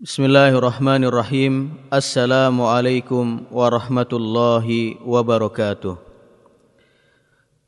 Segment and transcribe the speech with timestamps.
[0.00, 1.54] بسم الله الرحمن الرحيم
[1.88, 5.96] السلام عليكم ورحمة الله وبركاته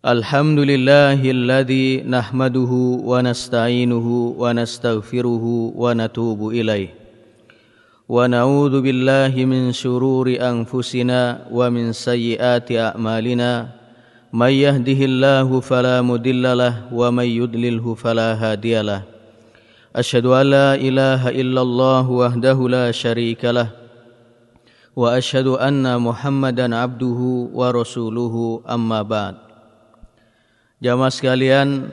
[0.05, 2.73] الحمد لله الذي نحمده
[3.11, 4.07] ونستعينه
[4.39, 5.45] ونستغفره
[5.77, 6.89] ونتوب إليه
[8.09, 13.69] ونعوذ بالله من شرور أنفسنا ومن سيئات أعمالنا
[14.33, 19.18] من يهده الله فلا مدل له ومن يدلله فلا هادي له
[19.99, 23.75] أشهد أن لا إله إلا الله وحده لا شريك له
[24.95, 29.37] وأشهد أن محمدا عبده ورسوله أما بعد
[30.79, 31.91] Jamaah sekalian,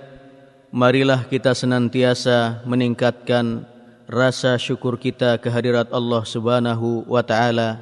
[0.69, 3.65] marilah kita senantiasa meningkatkan
[4.05, 7.81] rasa syukur kita kehadirat Allah Subhanahu wa taala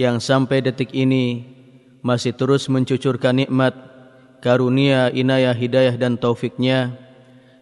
[0.00, 1.44] yang sampai detik ini
[2.00, 3.76] masih terus mencucurkan nikmat
[4.40, 7.09] karunia inayah hidayah dan taufiknya nya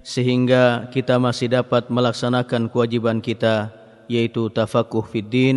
[0.02, 3.72] sehingga kita masih dapat melaksanakan kewajiban kita
[4.08, 5.56] yaitu tafakuh fid din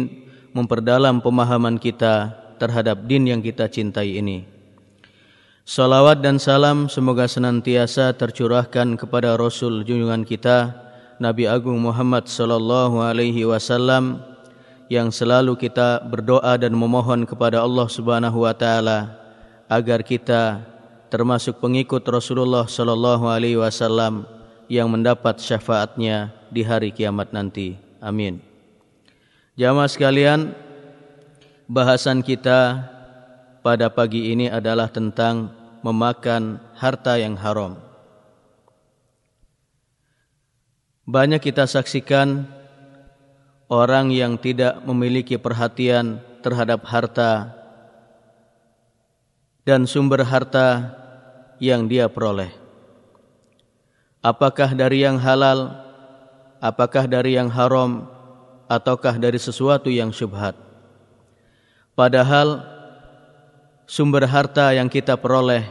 [0.52, 4.46] memperdalam pemahaman kita terhadap din yang kita cintai ini.
[5.62, 10.74] Salawat dan salam semoga senantiasa tercurahkan kepada Rasul junjungan kita
[11.22, 14.20] Nabi Agung Muhammad sallallahu alaihi wasallam
[14.92, 19.16] yang selalu kita berdoa dan memohon kepada Allah Subhanahu wa taala
[19.72, 20.66] agar kita
[21.12, 24.24] termasuk pengikut Rasulullah sallallahu alaihi wasallam
[24.72, 27.76] yang mendapat syafaatnya di hari kiamat nanti.
[28.00, 28.40] Amin.
[29.60, 30.56] Jamaah sekalian,
[31.68, 32.88] bahasan kita
[33.60, 35.52] pada pagi ini adalah tentang
[35.84, 37.76] memakan harta yang haram.
[41.04, 42.48] Banyak kita saksikan
[43.68, 47.52] orang yang tidak memiliki perhatian terhadap harta
[49.68, 51.01] dan sumber harta
[51.62, 52.50] yang dia peroleh.
[54.26, 55.78] Apakah dari yang halal,
[56.58, 58.10] apakah dari yang haram,
[58.66, 60.58] ataukah dari sesuatu yang syubhat.
[61.94, 62.66] Padahal
[63.86, 65.70] sumber harta yang kita peroleh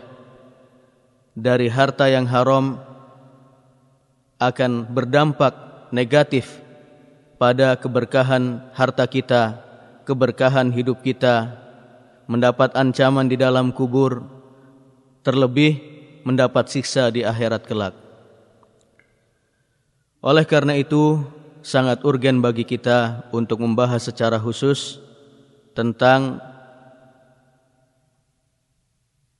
[1.34, 2.78] dari harta yang haram
[4.38, 5.56] akan berdampak
[5.90, 6.60] negatif
[7.40, 9.58] pada keberkahan harta kita,
[10.04, 11.56] keberkahan hidup kita,
[12.28, 14.39] mendapat ancaman di dalam kubur,
[15.20, 15.80] terlebih
[16.24, 17.94] mendapat siksa di akhirat kelak.
[20.20, 21.24] Oleh karena itu,
[21.64, 25.00] sangat urgen bagi kita untuk membahas secara khusus
[25.72, 26.40] tentang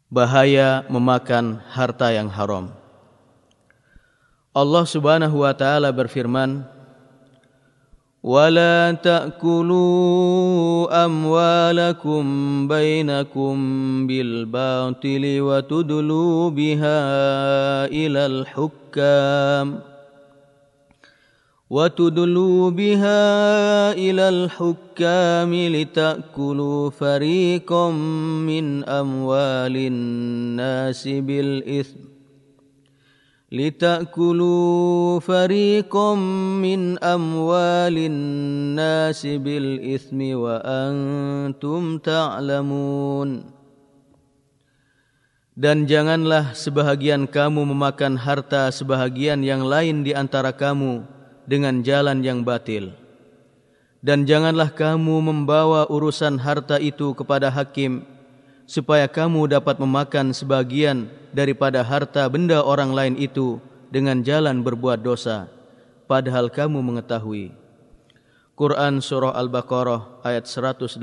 [0.09, 2.73] bahaya memakan harta yang haram.
[4.51, 6.67] Allah Subhanahu wa taala berfirman,
[8.23, 12.23] ولا تأكلوا أموالكم
[12.69, 13.57] بينكم
[14.07, 17.01] بالباطل وتدلوا بها
[17.87, 19.81] إلى الحكام
[21.71, 23.23] وتدلوا بها
[23.93, 32.10] إلى الحكام لتأكلوا فريقا من أموال الناس بالإثم
[33.56, 36.10] لتأكلوا فريقا
[36.66, 43.30] من أموال الناس بالإثم وأنتم تعلمون
[45.56, 51.08] Dan janganlah sebahagian kamu memakan harta sebahagian yang lain di antara kamu
[51.48, 52.92] dengan jalan yang batil.
[54.04, 58.04] Dan janganlah kamu membawa urusan harta itu kepada hakim
[58.68, 63.59] supaya kamu dapat memakan sebagian daripada harta benda orang lain itu
[63.91, 65.51] dengan jalan berbuat dosa
[66.11, 67.55] padahal kamu mengetahui.
[68.59, 71.01] Quran surah Al-Baqarah ayat 188.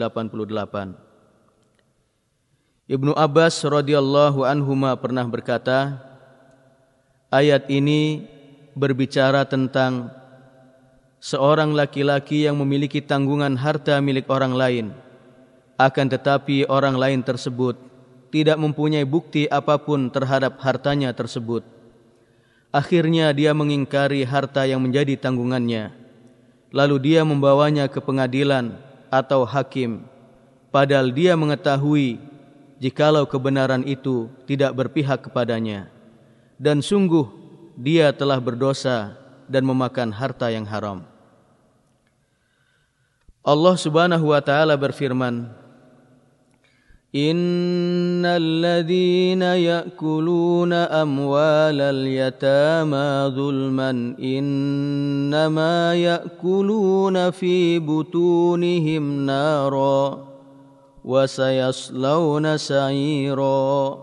[2.88, 5.98] Ibnu Abbas radhiyallahu anhuma pernah berkata,
[7.34, 8.30] ayat ini
[8.78, 10.14] berbicara tentang
[11.18, 14.86] seorang laki-laki yang memiliki tanggungan harta milik orang lain
[15.82, 17.78] akan tetapi orang lain tersebut
[18.30, 21.64] tidak mempunyai bukti apapun terhadap hartanya tersebut.
[22.70, 25.96] Akhirnya dia mengingkari harta yang menjadi tanggungannya.
[26.70, 28.76] Lalu dia membawanya ke pengadilan
[29.08, 30.04] atau hakim.
[30.68, 32.20] Padahal dia mengetahui
[32.78, 35.88] jikalau kebenaran itu tidak berpihak kepadanya.
[36.60, 37.26] Dan sungguh
[37.80, 39.16] dia telah berdosa
[39.48, 41.08] dan memakan harta yang haram.
[43.48, 45.48] Allah Subhanahu wa taala berfirman,
[47.18, 60.22] Innal ladzina ya'kuluna amwalal yatama zulman innama ya'kuluna fi butunihim nara
[61.02, 63.98] wa sayaslawna sa'ira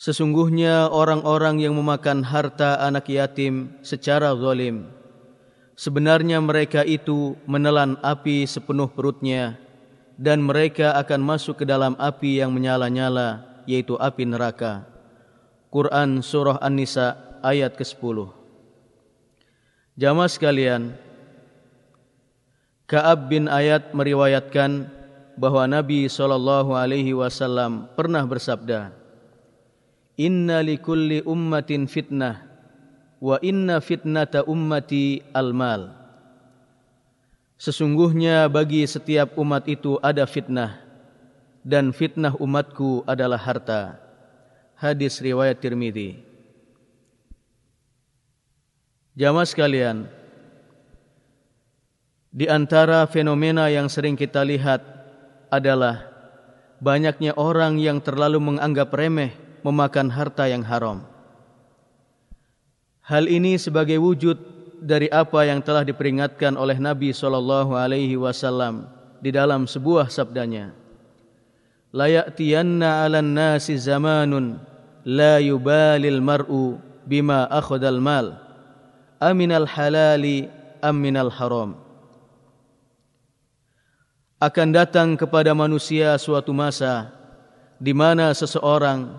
[0.00, 4.88] Sesungguhnya orang-orang yang memakan harta anak yatim secara zalim
[5.76, 9.60] Sebenarnya mereka itu menelan api sepenuh perutnya
[10.20, 14.84] dan mereka akan masuk ke dalam api yang menyala-nyala yaitu api neraka.
[15.72, 18.28] Quran Surah An-Nisa ayat ke-10
[19.96, 20.96] Jamaah sekalian,
[22.88, 24.88] Ka'ab bin Ayat meriwayatkan
[25.36, 28.96] bahwa Nabi SAW pernah bersabda,
[30.16, 32.44] Inna likulli ummatin fitnah
[33.20, 35.99] wa inna fitnata ummati al-mal.
[37.60, 40.80] Sesungguhnya bagi setiap umat itu ada fitnah
[41.60, 44.00] dan fitnah umatku adalah harta.
[44.80, 46.24] Hadis riwayat Tirmizi.
[49.12, 50.08] Jamaah sekalian,
[52.32, 54.80] di antara fenomena yang sering kita lihat
[55.52, 56.08] adalah
[56.80, 61.04] banyaknya orang yang terlalu menganggap remeh memakan harta yang haram.
[63.04, 64.49] Hal ini sebagai wujud
[64.80, 68.88] dari apa yang telah diperingatkan oleh Nabi sallallahu alaihi wasallam
[69.20, 70.72] di dalam sebuah sabdanya.
[71.92, 74.56] La ya'tiyanna 'alan nasi zamanun
[75.04, 78.40] la yubalil mar'u bima akhadha al-mal
[79.20, 80.48] aminal halali
[80.80, 81.76] am minal haram.
[84.40, 87.12] Akan datang kepada manusia suatu masa
[87.76, 89.12] di mana seseorang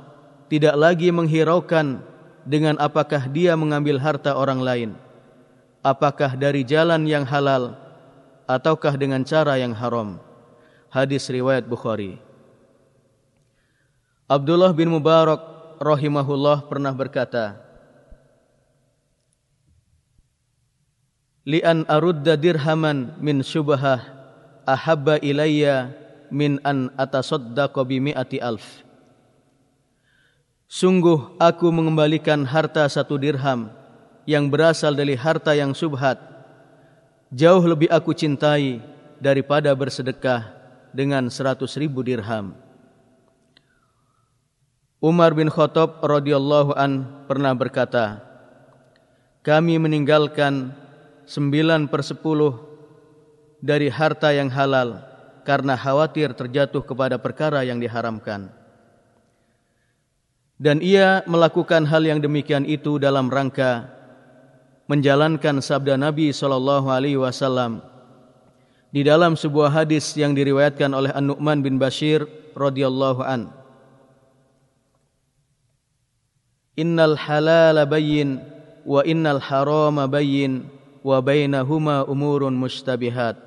[0.49, 2.01] tidak lagi menghiraukan
[2.41, 4.91] dengan apakah dia mengambil harta orang lain
[5.81, 7.77] apakah dari jalan yang halal
[8.45, 10.21] ataukah dengan cara yang haram?
[10.93, 12.21] Hadis riwayat bukhari.
[14.29, 15.41] Abdullah bin Mubarak
[15.81, 17.59] rahimahullah pernah berkata
[21.43, 23.99] li an arudda dirhaman min syubhah
[24.63, 25.91] ahabba ilayya
[26.29, 28.85] min an atasaddaqa bi mi'ati alf.
[30.71, 33.67] Sungguh aku mengembalikan harta satu dirham
[34.25, 36.17] yang berasal dari harta yang subhat.
[37.31, 38.83] Jauh lebih aku cintai
[39.21, 40.51] daripada bersedekah
[40.91, 42.53] dengan seratus ribu dirham.
[45.01, 48.21] Umar bin Khattab radhiyallahu an pernah berkata,
[49.41, 50.75] kami meninggalkan
[51.25, 52.53] sembilan per sepuluh
[53.57, 55.01] dari harta yang halal
[55.41, 58.61] karena khawatir terjatuh kepada perkara yang diharamkan
[60.61, 63.89] dan ia melakukan hal yang demikian itu dalam rangka
[64.91, 67.79] menjalankan sabda Nabi sallallahu alaihi wasallam.
[68.91, 72.27] Di dalam sebuah hadis yang diriwayatkan oleh An-Nu'man bin Bashir
[72.59, 73.47] radhiyallahu an.
[76.75, 78.43] Innal halal bayyin
[78.83, 80.67] wa innal haram bayyin
[81.07, 83.39] wa bainahuma umurun mustabihat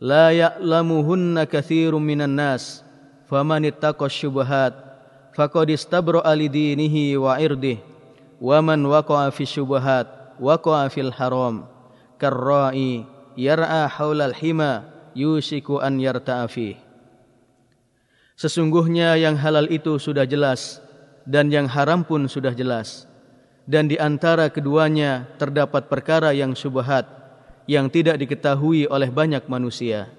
[0.00, 2.80] la ya'lamuhunna katsirun minan nas.
[3.28, 4.72] Faman ittaqa syubhat
[5.36, 7.80] faqad istabra alidinihi wa irdih
[8.40, 11.70] wa man waqa'a fi syubhat waqa'a fil haram
[12.18, 13.06] karra'i
[13.38, 16.02] yar'a haula al-hima yusiku an
[16.50, 16.74] fi
[18.34, 20.82] Sesungguhnya yang halal itu sudah jelas
[21.22, 23.06] dan yang haram pun sudah jelas.
[23.62, 27.06] Dan di antara keduanya terdapat perkara yang syubhat
[27.70, 30.10] yang tidak diketahui oleh banyak manusia.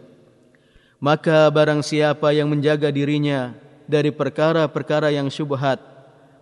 [1.03, 3.51] Maka barang siapa yang menjaga dirinya
[3.83, 5.83] dari perkara-perkara yang syubhat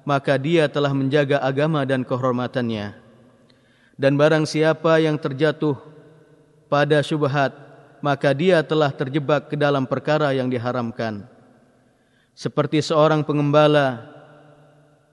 [0.06, 2.94] maka dia telah menjaga agama dan kehormatannya
[4.02, 5.78] dan barang siapa yang terjatuh
[6.66, 7.54] pada syubhat
[8.02, 11.22] maka dia telah terjebak ke dalam perkara yang diharamkan.
[12.34, 14.10] Seperti seorang pengembala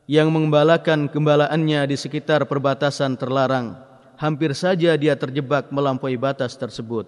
[0.08, 3.76] yang mengembalakan gembalaannya di sekitar perbatasan terlarang
[4.16, 7.04] hampir saja dia terjebak melampaui batas tersebut.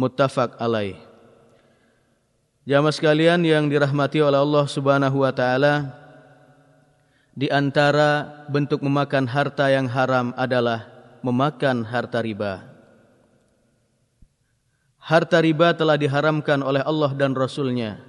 [0.00, 0.96] Muttafaq alaih.
[2.64, 5.92] Jamaah sekalian yang dirahmati oleh Allah Subhanahu wa taala,
[7.36, 10.88] di antara bentuk memakan harta yang haram adalah
[11.20, 12.64] memakan harta riba.
[14.96, 18.00] Harta riba telah diharamkan oleh Allah dan Rasulnya.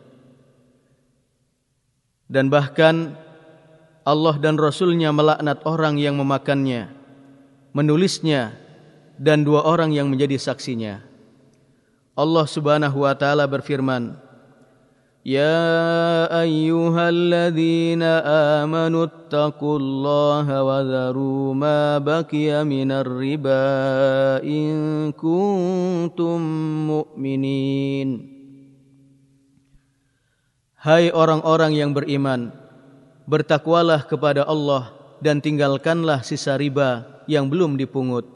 [2.25, 3.13] Dan bahkan
[4.07, 6.88] Allah dan Rasulnya melaknat orang yang memakannya,
[7.75, 8.55] menulisnya,
[9.19, 11.03] dan dua orang yang menjadi saksinya.
[12.17, 14.17] Allah subhanahu wa ta'ala berfirman,
[15.26, 23.62] يا ايها الذين امنوا اتقوا الله وذروا ما بقي من الربا
[24.42, 24.73] ان
[25.14, 26.38] كنتم
[26.90, 28.11] مؤمنين
[30.82, 32.50] Hai orang-orang yang beriman
[33.30, 34.90] bertakwalah kepada Allah
[35.23, 38.26] dan tinggalkanlah sisa riba yang belum dipungut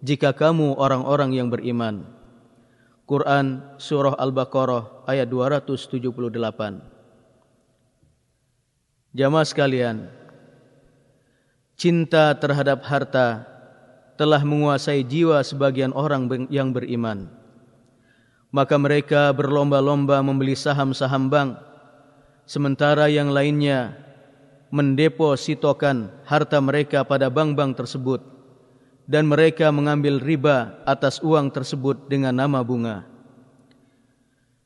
[0.00, 2.08] jika kamu orang-orang yang beriman
[3.07, 6.11] Quran Surah Al-Baqarah ayat 278
[9.15, 10.11] Jamaah sekalian
[11.79, 13.47] Cinta terhadap harta
[14.19, 17.31] telah menguasai jiwa sebagian orang yang beriman.
[18.49, 21.61] Maka mereka berlomba-lomba membeli saham-saham bank,
[22.49, 23.93] sementara yang lainnya
[24.73, 28.36] mendepositokan harta mereka pada bank-bank tersebut
[29.07, 33.07] dan mereka mengambil riba atas uang tersebut dengan nama bunga.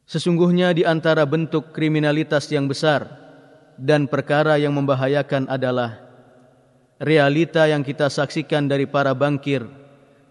[0.09, 3.07] Sesungguhnya di antara bentuk kriminalitas yang besar
[3.77, 6.01] dan perkara yang membahayakan adalah
[6.99, 9.63] realita yang kita saksikan dari para bankir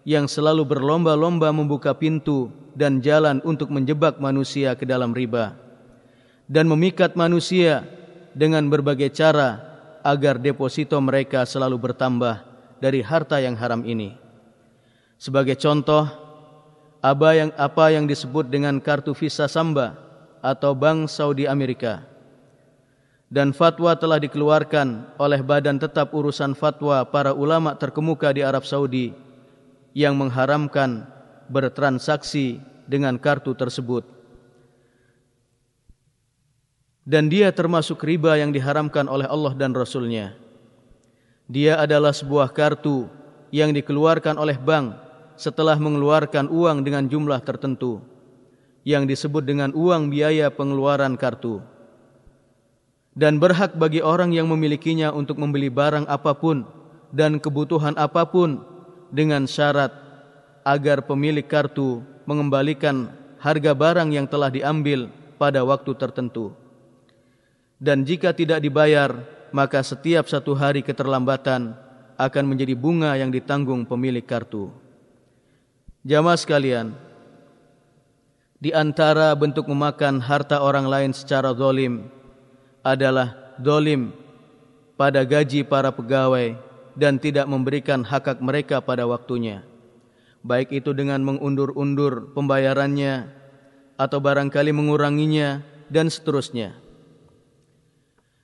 [0.05, 5.55] yang selalu berlomba-lomba membuka pintu dan jalan untuk menjebak manusia ke dalam riba
[6.51, 7.87] dan memikat manusia
[8.35, 9.59] dengan berbagai cara
[10.03, 12.50] agar deposito mereka selalu bertambah
[12.81, 14.17] dari harta yang haram ini.
[15.21, 16.09] Sebagai contoh,
[16.99, 19.95] apa yang apa yang disebut dengan kartu Visa Samba
[20.41, 22.01] atau Bank Saudi Amerika.
[23.31, 29.15] Dan fatwa telah dikeluarkan oleh Badan Tetap Urusan Fatwa para ulama terkemuka di Arab Saudi
[29.95, 31.07] yang mengharamkan
[31.47, 32.59] bertransaksi
[32.91, 34.03] dengan kartu tersebut
[37.01, 40.37] dan dia termasuk riba yang diharamkan oleh Allah dan Rasulnya.
[41.51, 43.11] Dia adalah sebuah kartu
[43.51, 44.95] yang dikeluarkan oleh bank
[45.35, 47.99] setelah mengeluarkan uang dengan jumlah tertentu
[48.87, 51.59] yang disebut dengan uang biaya pengeluaran kartu.
[53.11, 56.63] Dan berhak bagi orang yang memilikinya untuk membeli barang apapun
[57.11, 58.63] dan kebutuhan apapun
[59.11, 59.91] dengan syarat
[60.63, 63.11] agar pemilik kartu mengembalikan
[63.43, 66.55] harga barang yang telah diambil pada waktu tertentu
[67.81, 71.75] dan jika tidak dibayar maka setiap satu hari keterlambatan
[72.19, 74.71] akan menjadi bunga yang ditanggung pemilik kartu.
[76.01, 76.97] Jamaah sekalian,
[78.57, 82.09] di antara bentuk memakan harta orang lain secara zalim
[82.81, 84.13] adalah zalim
[84.97, 86.57] pada gaji para pegawai
[86.97, 89.65] dan tidak memberikan hak-hak mereka pada waktunya.
[90.41, 93.29] Baik itu dengan mengundur-undur pembayarannya
[93.97, 96.80] atau barangkali menguranginya dan seterusnya.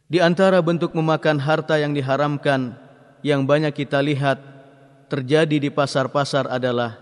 [0.07, 2.79] Di antara bentuk memakan harta yang diharamkan
[3.19, 4.39] yang banyak kita lihat
[5.11, 6.95] terjadi di pasar-pasar adalah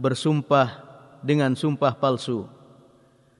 [0.00, 0.80] bersumpah
[1.20, 2.48] dengan sumpah palsu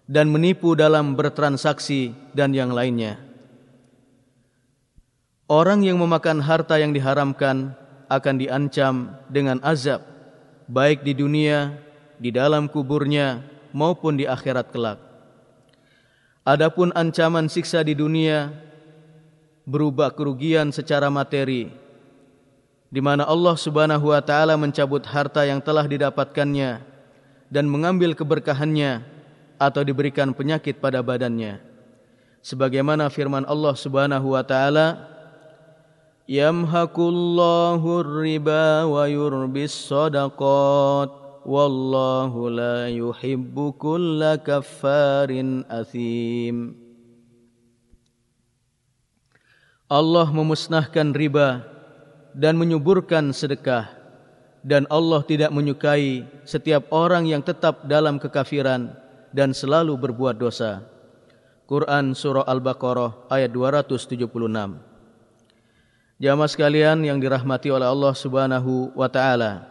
[0.04, 3.16] dan menipu dalam bertransaksi dan yang lainnya.
[5.49, 7.73] Orang yang memakan harta yang diharamkan
[8.12, 10.04] akan diancam dengan azab
[10.66, 11.78] baik di dunia,
[12.18, 14.99] di dalam kuburnya maupun di akhirat kelak.
[16.46, 18.65] Adapun ancaman siksa di dunia
[19.66, 21.87] berubah kerugian secara materi
[22.87, 26.80] di mana Allah Subhanahu wa taala mencabut harta yang telah didapatkannya
[27.50, 29.02] dan mengambil keberkahannya
[29.58, 31.58] atau diberikan penyakit pada badannya.
[32.46, 35.02] Sebagaimana firman Allah Subhanahu wa taala
[36.30, 41.11] yamhaqullahu riba wa yurbis sadaqat
[41.42, 46.85] wallahu la yuhibbu kulla kaffarin athim
[49.86, 51.62] Allah memusnahkan riba
[52.34, 53.86] dan menyuburkan sedekah
[54.66, 58.90] dan Allah tidak menyukai setiap orang yang tetap dalam kekafiran
[59.30, 60.82] dan selalu berbuat dosa.
[61.70, 64.26] Quran Surah Al-Baqarah ayat 276
[66.18, 69.70] Jamaah sekalian yang dirahmati oleh Allah Subhanahu wa taala.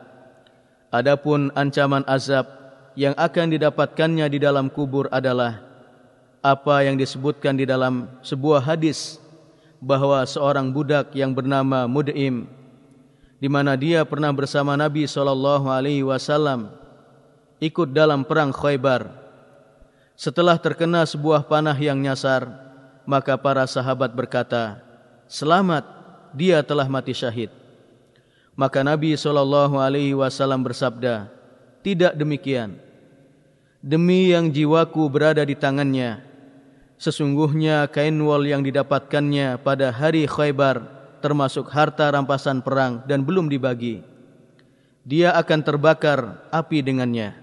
[0.95, 2.47] Adapun ancaman azab
[2.95, 5.59] yang akan didapatkannya di dalam kubur adalah
[6.39, 9.24] apa yang disebutkan di dalam sebuah hadis
[9.83, 12.47] bahawa seorang budak yang bernama Mud'im
[13.39, 16.71] di mana dia pernah bersama Nabi sallallahu alaihi wasallam
[17.59, 19.11] ikut dalam perang Khaybar.
[20.15, 22.47] Setelah terkena sebuah panah yang nyasar
[23.03, 24.79] maka para sahabat berkata
[25.27, 25.83] selamat
[26.31, 27.51] dia telah mati syahid.
[28.55, 31.27] Maka Nabi sallallahu alaihi wasallam bersabda
[31.83, 32.79] tidak demikian.
[33.83, 36.23] Demi yang jiwaku berada di tangannya
[36.95, 40.87] Sesungguhnya kain wol yang didapatkannya pada hari Khaybar
[41.19, 43.99] termasuk harta rampasan perang dan belum dibagi.
[45.03, 47.35] Dia akan terbakar api dengannya.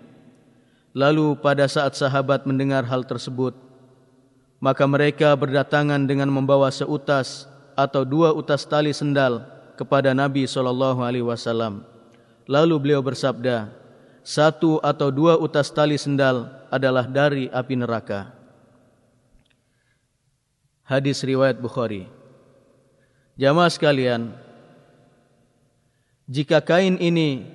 [0.97, 3.56] Lalu pada saat sahabat mendengar hal tersebut,
[4.61, 9.44] maka mereka berdatangan dengan membawa seutas atau dua utas tali sendal
[9.76, 11.85] kepada Nabi sallallahu alaihi wasallam.
[12.49, 13.73] Lalu beliau bersabda,
[14.25, 18.41] satu atau dua utas tali sendal adalah dari api neraka
[20.86, 22.10] hadis riwayat Bukhari.
[23.38, 24.36] Jamaah sekalian,
[26.28, 27.48] jika kain ini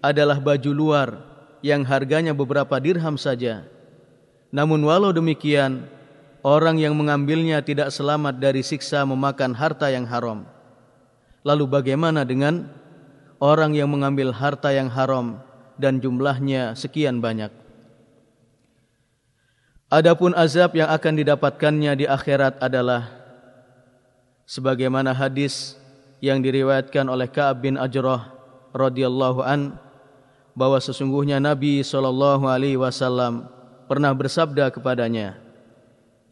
[0.00, 1.08] adalah baju luar
[1.60, 3.66] yang harganya beberapa dirham saja,
[4.54, 5.90] namun walau demikian,
[6.46, 10.46] orang yang mengambilnya tidak selamat dari siksa memakan harta yang haram.
[11.42, 12.70] Lalu bagaimana dengan
[13.42, 15.42] orang yang mengambil harta yang haram
[15.76, 17.65] dan jumlahnya sekian banyak.
[19.86, 23.06] Adapun azab yang akan didapatkannya di akhirat adalah
[24.42, 25.78] sebagaimana hadis
[26.18, 28.34] yang diriwayatkan oleh Ka'ab bin Ajrah
[28.74, 29.78] radhiyallahu an
[30.58, 33.46] bahwa sesungguhnya Nabi sallallahu alaihi wasallam
[33.86, 35.38] pernah bersabda kepadanya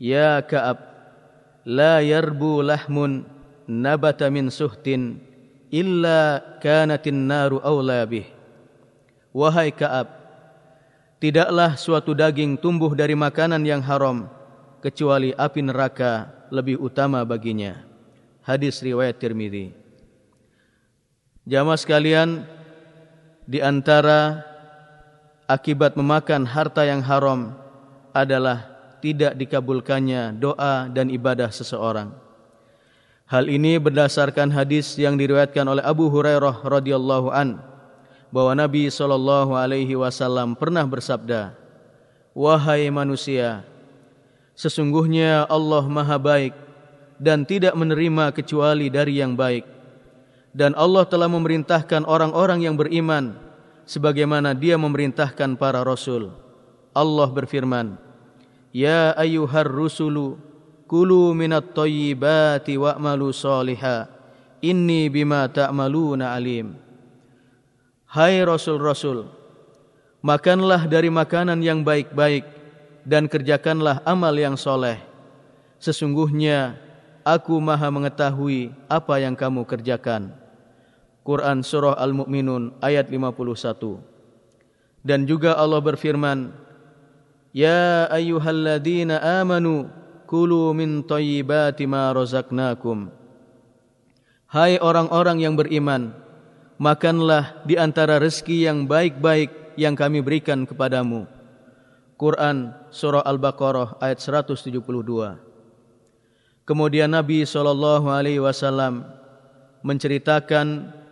[0.03, 0.83] Ya Ka'ab
[1.63, 3.23] la yarbu lahmun
[3.71, 5.23] nabata min suhtin
[5.71, 8.27] illa kanatin naru awla bih.
[9.31, 10.24] Wahai Ka'ab
[11.25, 14.29] Tidaklah suatu daging tumbuh dari makanan yang haram
[14.85, 17.81] kecuali api neraka lebih utama baginya.
[18.45, 19.73] Hadis riwayat Tirmizi.
[21.49, 22.45] Jamaah sekalian,
[23.49, 24.45] di antara
[25.49, 27.57] akibat memakan harta yang haram
[28.13, 28.69] adalah
[29.01, 32.13] tidak dikabulkannya doa dan ibadah seseorang.
[33.25, 37.74] Hal ini berdasarkan hadis yang diriwayatkan oleh Abu Hurairah radhiyallahu anhu
[38.35, 41.55] bahwa Nabi sallallahu alaihi wasallam pernah bersabda,
[42.35, 43.63] "Wahai manusia,
[44.59, 46.51] sesungguhnya Allah Maha baik
[47.23, 49.63] dan tidak menerima kecuali dari yang baik.
[50.51, 53.39] Dan Allah telah memerintahkan orang-orang yang beriman
[53.87, 56.35] sebagaimana Dia memerintahkan para rasul."
[56.91, 57.95] Allah berfirman,
[58.75, 60.43] "Ya ayyuhar rusulu,
[60.91, 64.11] kulu minat thayyibati wa'malu salihah.
[64.59, 66.84] Inni bima ta'maluna alim."
[68.15, 69.27] Hai Rasul-Rasul,
[70.23, 72.47] makanlah dari makanan yang baik-baik
[73.03, 75.03] dan kerjakanlah amal yang soleh.
[75.83, 76.79] Sesungguhnya
[77.27, 80.31] aku maha mengetahui apa yang kamu kerjakan.
[81.27, 83.99] Quran Surah Al-Mu'minun ayat 51
[85.03, 86.55] Dan juga Allah berfirman,
[87.51, 89.91] Ya ayyuhalladzina amanu
[90.31, 93.11] kulu min tayyibati ma razaqnakum.
[94.47, 96.23] Hai orang-orang yang beriman,
[96.81, 101.27] makanlah di antara rezeki yang baik-baik yang kami berikan kepadamu.
[102.15, 104.79] Quran Surah Al-Baqarah ayat 172.
[106.65, 108.01] Kemudian Nabi SAW
[109.85, 110.67] menceritakan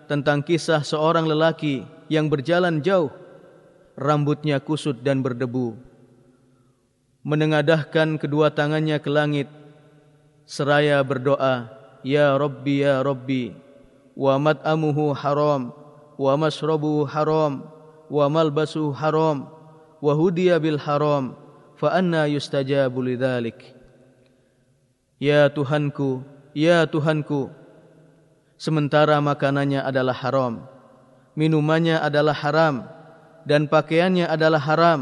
[0.08, 3.12] tentang kisah seorang lelaki yang berjalan jauh,
[3.98, 5.76] rambutnya kusut dan berdebu.
[7.22, 9.46] Menengadahkan kedua tangannya ke langit,
[10.48, 11.68] seraya berdoa,
[12.02, 13.52] Ya Rabbi, Ya Rabbi,
[14.16, 15.72] wa mat'amuhu haram
[16.18, 17.64] wa masrabuhu haram
[18.12, 19.48] wa malbasuhu haram
[20.02, 21.36] wa hudiya bil haram
[21.78, 23.72] fa anna yustajabu lidzalik
[25.16, 26.20] ya tuhanku
[26.52, 27.48] ya tuhanku
[28.60, 30.68] sementara makanannya adalah haram
[31.34, 32.84] minumannya adalah haram
[33.48, 35.00] dan pakaiannya adalah haram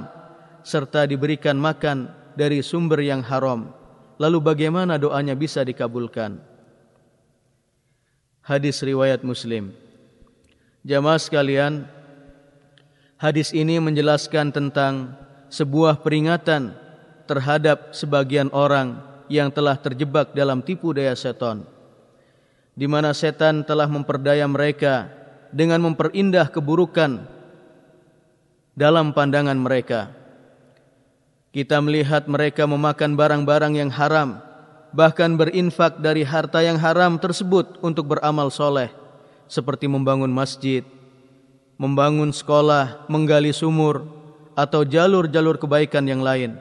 [0.62, 3.72] serta diberikan makan dari sumber yang haram.
[4.20, 6.44] Lalu bagaimana doanya bisa dikabulkan
[8.50, 9.70] hadis riwayat Muslim.
[10.82, 11.86] Jamaah sekalian,
[13.14, 15.14] hadis ini menjelaskan tentang
[15.46, 16.74] sebuah peringatan
[17.30, 18.98] terhadap sebagian orang
[19.30, 21.62] yang telah terjebak dalam tipu daya setan.
[22.74, 25.06] Di mana setan telah memperdaya mereka
[25.54, 27.22] dengan memperindah keburukan
[28.74, 30.10] dalam pandangan mereka.
[31.54, 34.42] Kita melihat mereka memakan barang-barang yang haram,
[34.90, 38.90] bahkan berinfak dari harta yang haram tersebut untuk beramal soleh
[39.50, 40.86] seperti membangun masjid,
[41.78, 44.06] membangun sekolah, menggali sumur
[44.54, 46.58] atau jalur-jalur kebaikan yang lain.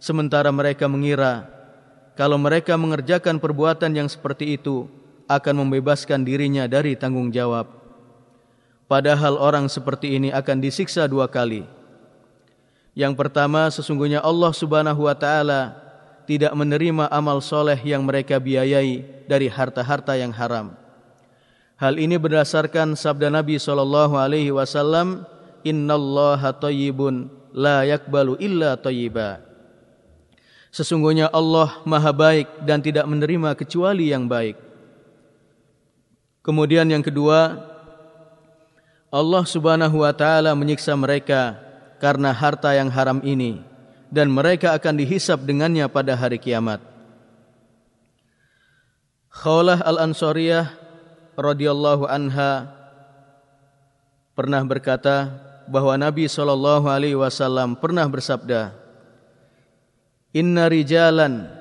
[0.00, 1.48] Sementara mereka mengira
[2.16, 4.88] kalau mereka mengerjakan perbuatan yang seperti itu
[5.28, 7.68] akan membebaskan dirinya dari tanggung jawab.
[8.86, 11.66] Padahal orang seperti ini akan disiksa dua kali.
[12.96, 15.85] Yang pertama sesungguhnya Allah Subhanahu wa taala
[16.26, 20.74] tidak menerima amal soleh yang mereka biayai dari harta-harta yang haram.
[21.78, 25.22] Hal ini berdasarkan sabda Nabi sallallahu alaihi wasallam,
[25.62, 29.38] "Innallaha thayyibun la yakbalu illa thayyiba."
[30.74, 34.58] Sesungguhnya Allah Maha baik dan tidak menerima kecuali yang baik.
[36.44, 37.56] Kemudian yang kedua,
[39.08, 41.56] Allah Subhanahu wa taala menyiksa mereka
[42.02, 43.75] karena harta yang haram ini
[44.10, 46.78] dan mereka akan dihisap dengannya pada hari kiamat.
[49.36, 50.72] Khawlah al-Ansariyah
[51.36, 52.72] radhiyallahu anha
[54.32, 55.28] pernah berkata
[55.68, 58.72] bahwa Nabi sallallahu alaihi wasallam pernah bersabda
[60.32, 61.52] Inna rijalan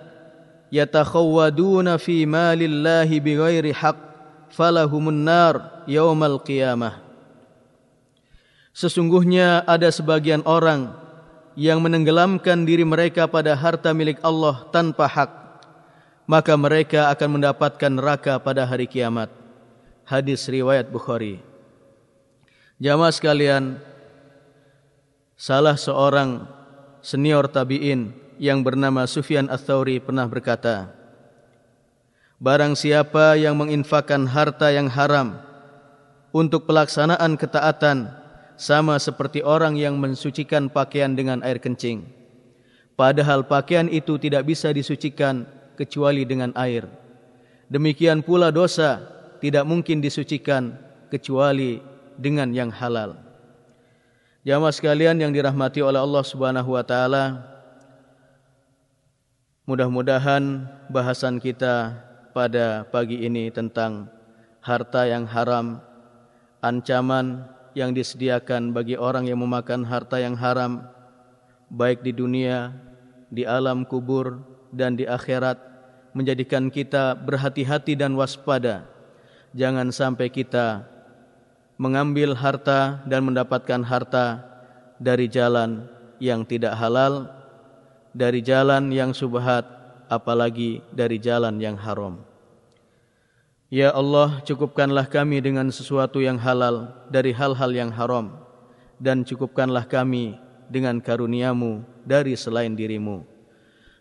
[0.71, 3.99] yatakhawwaduna fi malillahi bighairi haqq
[4.55, 7.03] falahumun nar yaumal qiyamah
[8.75, 10.91] Sesungguhnya ada sebagian orang
[11.55, 15.45] yang menenggelamkan diri mereka pada harta milik Allah tanpa hak
[16.25, 19.29] maka mereka akan mendapatkan neraka pada hari kiamat.
[20.05, 21.41] Hadis riwayat bukhari.
[22.81, 23.79] Jamaah sekalian,
[25.37, 26.45] salah seorang
[27.01, 30.91] senior tabi'in yang bernama Sufyan Ats-Tsauri pernah berkata,
[32.35, 35.39] Barang siapa yang menginfakkan harta yang haram
[36.35, 38.11] untuk pelaksanaan ketaatan
[38.55, 42.07] sama seperti orang yang mensucikan pakaian dengan air kencing.
[42.95, 45.43] Padahal pakaian itu tidak bisa disucikan
[45.75, 46.87] kecuali dengan air.
[47.67, 49.03] Demikian pula dosa
[49.43, 50.79] tidak mungkin disucikan
[51.11, 51.83] kecuali
[52.15, 53.19] dengan yang halal.
[54.45, 57.41] Jamaah sekalian yang dirahmati oleh Allah Subhanahu wa taala,
[59.65, 61.97] mudah-mudahan bahasan kita
[62.31, 64.07] pada pagi ini tentang
[64.61, 65.81] harta yang haram,
[66.61, 70.87] ancaman yang disediakan bagi orang yang memakan harta yang haram
[71.69, 72.71] baik di dunia,
[73.27, 74.39] di alam kubur
[74.71, 75.59] dan di akhirat
[76.15, 78.87] menjadikan kita berhati-hati dan waspada.
[79.51, 80.87] Jangan sampai kita
[81.75, 84.39] mengambil harta dan mendapatkan harta
[84.95, 85.91] dari jalan
[86.23, 87.27] yang tidak halal,
[88.15, 89.67] dari jalan yang subhat,
[90.07, 92.23] apalagi dari jalan yang haram.
[93.75, 98.31] Ya Allah, cukupkanlah kami dengan sesuatu yang halal dari hal-hal yang haram
[99.03, 100.39] dan cukupkanlah kami
[100.71, 103.27] dengan karuniamu dari selain dirimu.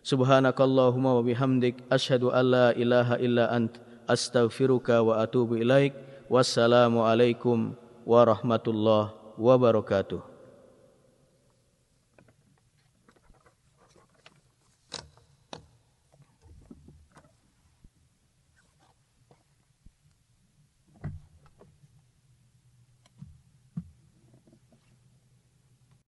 [0.06, 5.90] Subhanakallahumma wa bihamdik ashhadu an la ilaha illa ant astaghfiruka wa atubu ilaik.
[6.30, 7.74] Wassalamualaikum
[8.06, 10.33] warahmatullahi wabarakatuh.